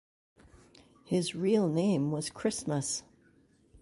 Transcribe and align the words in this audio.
His 1.05 1.35
real 1.35 1.69
name 1.69 2.09
was 2.09 2.31
Christmas! 2.31 3.03